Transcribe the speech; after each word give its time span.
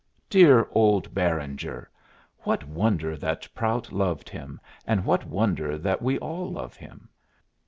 Dear 0.31 0.67
old 0.71 1.13
Beranger! 1.13 1.85
what 2.39 2.67
wonder 2.67 3.15
that 3.17 3.47
Prout 3.53 3.91
loved 3.91 4.29
him, 4.29 4.59
and 4.87 5.05
what 5.05 5.25
wonder 5.25 5.77
that 5.77 6.01
we 6.01 6.17
all 6.17 6.49
love 6.51 6.75
him? 6.75 7.07